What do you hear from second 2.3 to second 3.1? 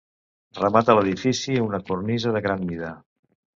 de gran mida.